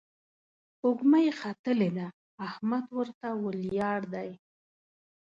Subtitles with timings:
[0.69, 2.07] سپوږمۍ ختلې ده،
[2.47, 4.29] احمد ورته ولياړ دی